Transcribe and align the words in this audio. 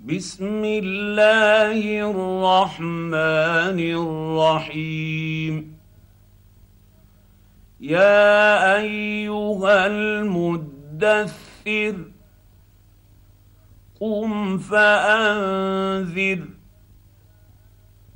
بسم 0.00 0.64
الله 0.64 1.80
الرحمن 2.10 3.78
الرحيم. 3.80 5.76
يا 7.80 8.76
أيها 8.76 9.86
المدثر 9.86 11.36
قم 14.00 14.58
فأنذر 14.58 16.44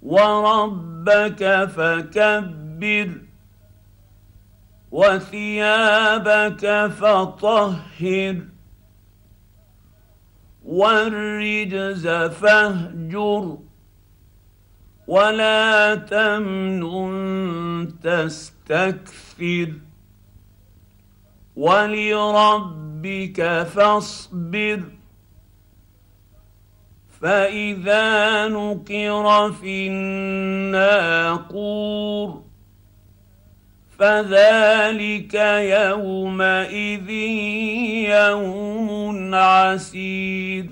وربك 0.02 1.64
فكبر 1.64 3.10
وثيابك 4.90 6.86
فطهر. 6.86 8.36
والرجز 10.64 12.08
فاهجر 12.08 13.58
ولا 15.06 15.94
تمنن 15.94 17.94
تستكثر 18.02 19.72
ولربك 21.56 23.62
فاصبر 23.62 24.82
فإذا 27.20 28.48
نقر 28.48 29.52
في 29.52 29.88
الناقور 29.88 31.50
فذلك 34.00 35.34
يومئذ 35.78 37.10
يوم 38.10 39.34
عسير. 39.34 40.66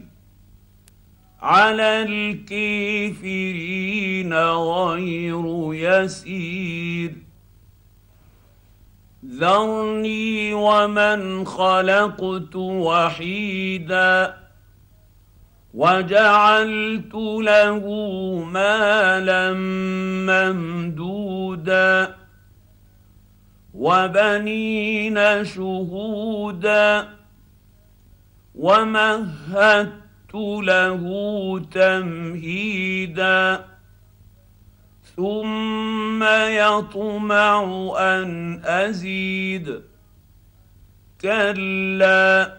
على 1.43 2.03
الكافرين 2.03 4.35
غير 4.35 5.75
يسير. 5.75 7.13
ذرني 9.27 10.55
ومن 10.55 11.47
خلقت 11.47 12.57
وحيدا 12.57 14.35
وجعلت 15.75 17.15
له 17.15 17.85
مالا 18.53 19.53
ممدودا. 20.93 22.28
وبنين 23.75 25.45
شهودا 25.45 27.09
ومهدت 28.55 30.35
له 30.35 31.03
تمهيدا 31.71 33.65
ثم 35.17 36.25
يطمع 36.49 37.63
أن 37.99 38.61
أزيد 38.65 39.83
كلا 41.21 42.59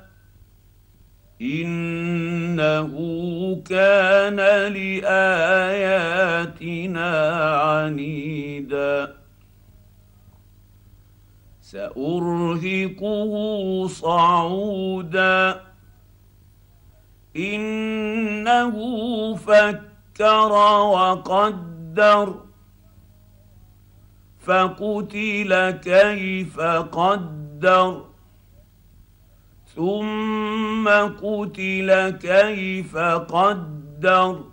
إنه 1.42 2.92
كان 3.70 4.36
لآياتنا 4.74 5.90
عنيدا 7.62 9.19
سأرهقه 11.72 13.34
صعودا. 13.88 15.62
إنه 17.38 18.76
فكر 19.36 20.52
وقدر. 20.94 22.36
فقتل 24.40 25.72
كيف 25.72 26.60
قدر. 26.60 28.06
ثم 29.76 30.90
قتل 30.90 32.10
كيف 32.10 32.98
قدر. 32.98 34.44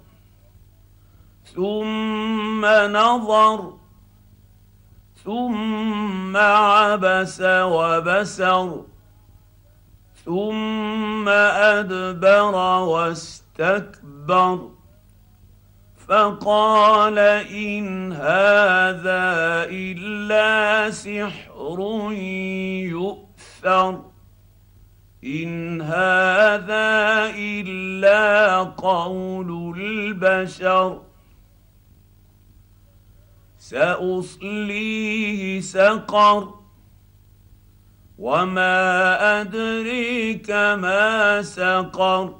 ثم 1.54 2.66
نظر 2.66 3.85
ثم 5.26 6.36
عبس 6.36 7.42
وبسر 7.42 8.84
ثم 10.24 11.28
أدبر 11.28 12.54
واستكبر. 12.78 14.70
فقال 16.08 17.18
إن 17.18 18.12
هذا 18.12 19.66
إلا 19.70 20.90
سحر 20.90 21.78
يؤثر 22.86 24.02
إن 25.24 25.80
هذا 25.82 26.86
إلا 27.34 28.58
قول 28.62 29.74
البشر. 29.78 31.05
سأصليه 33.70 35.60
سقر. 35.60 36.54
وما 38.18 39.40
أدريك 39.40 40.50
ما 40.50 41.42
سقر. 41.42 42.34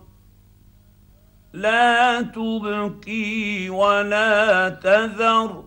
لا 1.53 2.23
تبقي 2.23 3.69
ولا 3.69 4.69
تذر. 4.69 5.65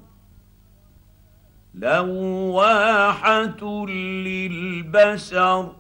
لواحة 1.74 3.62
للبشر. 3.88 5.76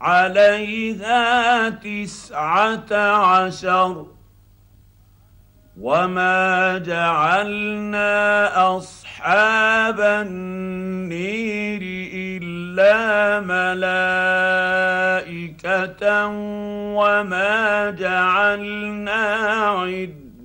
عليها 0.00 1.68
تسعة 1.68 2.94
عشر. 2.96 4.06
وما 5.80 6.78
جعلنا 6.78 8.76
اصحاب 8.76 10.00
النير 10.00 11.80
الا 12.14 13.40
ملائكه 15.30 16.26
وما 16.96 17.90
جعلنا 17.90 19.22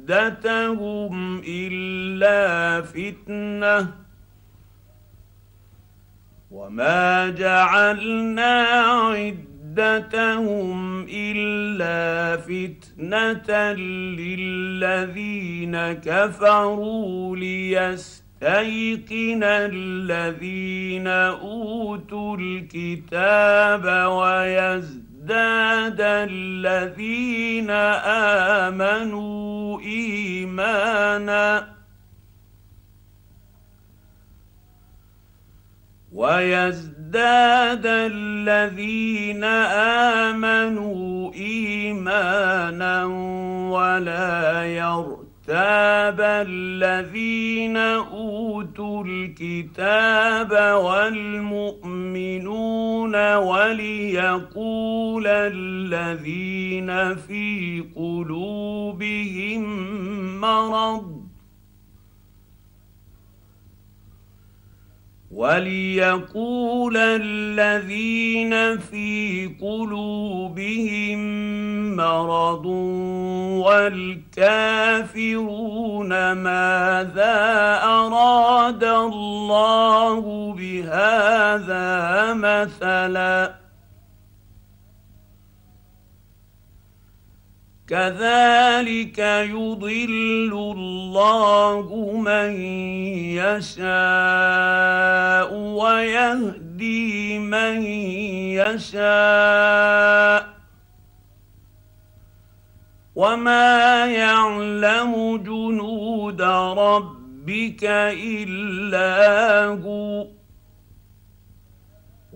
عدتهم 0.08 1.16
الا 1.48 2.82
فتنه 2.82 3.88
وما 6.52 7.30
جعلنا 7.30 8.64
عدتهم 8.88 9.57
عدتهم 9.80 11.06
الا 11.10 12.38
فتنه 12.38 13.74
للذين 14.20 15.94
كفروا 15.94 17.36
ليستيقن 17.38 19.44
الذين 19.44 21.08
اوتوا 21.08 22.38
الكتاب 22.38 23.86
ويزداد 24.12 26.02
الذين 26.02 27.70
امنوا 28.60 29.82
ايمانا 29.82 31.68
ويزداد 36.12 36.97
الذين 37.86 39.44
امنوا 40.24 41.34
ايمانا 41.34 43.06
ولا 43.72 44.66
يرتاب 44.66 46.22
الذين 46.22 47.78
اوتوا 47.78 49.04
الكتاب 49.08 50.52
والمؤمنون 50.84 52.36
وليقول 53.36 55.28
الذين 55.28 57.16
في 57.16 57.84
قلوبهم 57.96 59.64
مرض 60.42 61.27
وليقول 65.38 66.98
الذين 66.98 68.78
في 68.78 69.50
قلوبهم 69.62 71.20
مرض 71.96 72.66
والكافرون 74.36 75.12
ماذا 76.32 77.36
اراد 77.84 78.84
الله 78.84 80.54
بهذا 80.58 82.34
مثلا 82.34 83.57
كذلك 87.88 89.20
يضل 89.50 90.74
الله 90.78 92.12
من 92.18 92.62
يشاء 93.40 93.88
ويهدي 95.54 97.40
من 97.40 97.82
يشاء. 98.60 100.48
وما 103.16 104.06
يعلم 104.06 105.38
جنود 105.38 106.42
ربك 106.42 107.84
إلا 108.14 109.66
هو. 109.66 110.28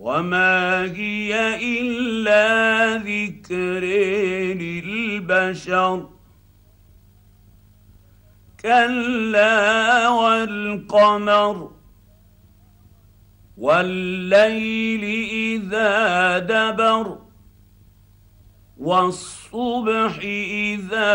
وما 0.02 0.82
هي 0.82 1.32
الا 1.80 2.96
ذكر 2.96 3.84
للبشر 4.58 6.08
كلا 8.60 10.08
والقمر 10.08 11.70
والليل 13.56 15.04
اذا 15.30 16.38
دبر 16.38 17.18
والصبح 18.78 20.18
اذا 20.18 21.10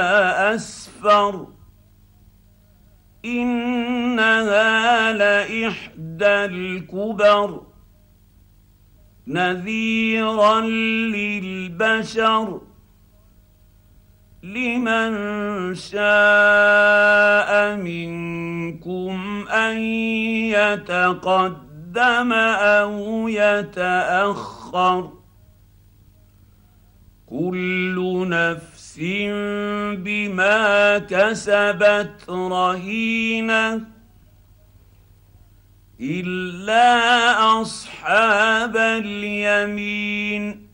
اسفر 0.55 1.47
انها 3.25 5.13
لاحدى 5.13 6.45
الكبر 6.45 7.76
نذيرا 9.27 10.61
للبشر 11.11 12.61
لمن 14.43 15.11
شاء 15.75 17.75
منكم 17.75 19.47
أن 19.47 19.77
يتقدم 20.55 22.33
أو 22.33 23.27
يتأخر. 23.27 25.11
كل 27.25 28.27
نفس 28.29 28.99
بما 29.97 30.97
كسبت 30.97 32.29
رهينة. 32.29 33.96
إلا 36.01 37.61
أصحاب 37.61 38.77
اليمين 38.77 40.67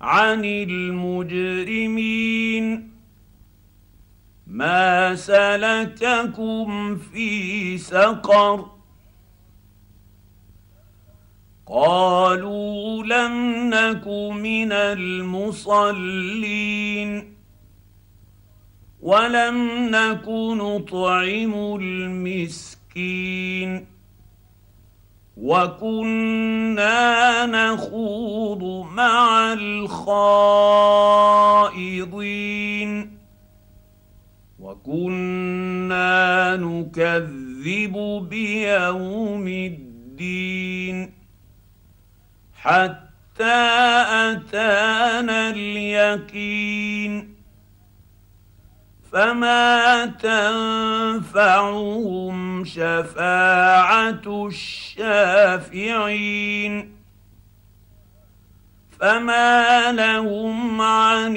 عن 0.00 0.44
المجرمين. 0.44 2.12
ما 4.46 5.14
سلككم 5.14 6.96
في 6.96 7.78
سقر 7.78 8.70
قالوا 11.66 13.02
لم 13.04 13.70
نك 13.70 14.06
من 14.36 14.72
المصلين 14.72 16.22
ولم 19.02 19.88
نك 19.90 20.28
نطعم 20.28 21.54
المسكين 21.80 23.12
وكنا 25.36 26.96
نخوض 27.46 28.86
مع 28.92 29.52
الخائضين 29.52 30.82
وكنا 34.58 36.56
نكذب 36.56 38.26
بيوم 38.30 39.48
الدين 39.48 41.21
حتى 42.62 43.58
أتانا 44.30 45.50
اليقين. 45.50 47.34
فما 49.12 50.06
تنفعهم 51.26 52.64
شفاعة 52.64 54.46
الشافعين. 54.46 55.82
فما 59.00 59.92
لهم 59.92 60.80
عن 60.80 61.36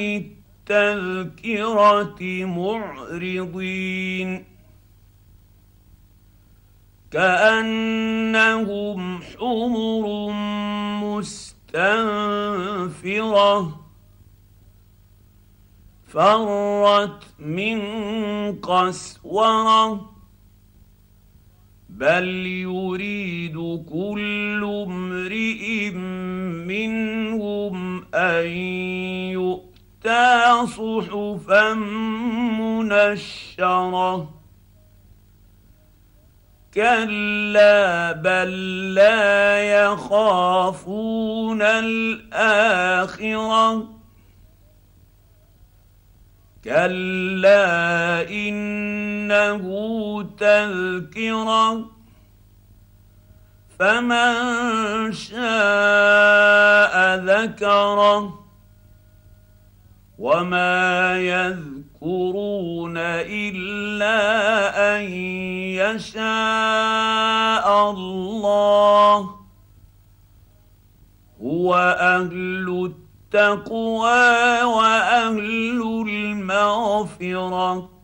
التذكرة 0.70 2.46
معرضين. 2.46 4.46
كأنهم 7.16 9.00
حمر 9.22 10.06
مستنفرة 11.74 12.40
فرت 16.08 17.24
من 17.40 17.82
قسورة 18.60 20.12
بل 21.90 22.28
يريد 22.46 23.58
كل 23.90 24.64
امرئ 24.88 25.92
منهم 26.68 28.06
أن 28.14 28.48
يؤتى 29.32 30.66
صحفا 30.68 31.74
منشرة 32.60 34.45
كلا 36.76 38.12
بل 38.12 38.94
لا 38.94 39.60
يخافون 39.84 41.62
الاخره 41.62 43.08
كلا 46.64 48.30
انه 48.30 49.66
تذكره 50.38 51.92
فمن 53.80 54.34
شاء 55.14 55.36
ذكره 57.16 58.46
وما 60.20 61.18
يذكرون 62.06 62.98
الا 62.98 64.18
ان 64.98 65.04
يشاء 65.82 67.66
الله 67.92 69.30
هو 71.42 71.76
أهل 72.00 72.94
التقوى 72.94 74.64
واهل 74.64 75.82
المغفره 76.08 77.95